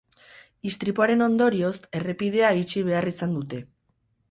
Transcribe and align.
Istripuaren 0.69 1.21
ondorioz 1.25 1.75
errepidea 2.01 2.51
itxi 2.65 2.85
behar 2.91 3.13
izan 3.15 3.39
dute. 3.39 3.65